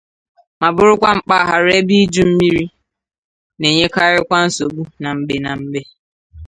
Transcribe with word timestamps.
ma 0.59 0.67
bụrụkwa 0.75 1.09
mpaghara 1.19 1.71
ebe 1.79 1.95
iju 2.03 2.23
mmiri 2.29 2.63
na-enyekarịkwa 3.59 4.37
nsògbu 4.47 4.83
na 5.03 5.09
mgbè 5.17 5.35
na 5.45 5.51
mgbè 5.59 5.81